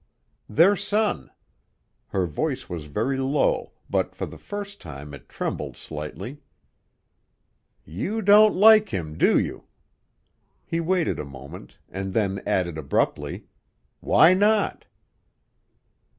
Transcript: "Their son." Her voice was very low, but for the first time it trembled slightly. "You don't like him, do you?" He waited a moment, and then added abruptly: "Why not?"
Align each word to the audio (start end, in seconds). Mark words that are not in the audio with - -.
"Their 0.49 0.75
son." 0.75 1.29
Her 2.07 2.25
voice 2.25 2.67
was 2.67 2.85
very 2.85 3.19
low, 3.19 3.73
but 3.87 4.15
for 4.15 4.25
the 4.25 4.39
first 4.39 4.81
time 4.81 5.13
it 5.13 5.29
trembled 5.29 5.77
slightly. 5.77 6.41
"You 7.85 8.23
don't 8.23 8.55
like 8.55 8.89
him, 8.89 9.15
do 9.15 9.37
you?" 9.37 9.65
He 10.65 10.79
waited 10.79 11.19
a 11.19 11.23
moment, 11.23 11.77
and 11.87 12.15
then 12.15 12.41
added 12.47 12.79
abruptly: 12.79 13.45
"Why 13.99 14.33
not?" 14.33 14.85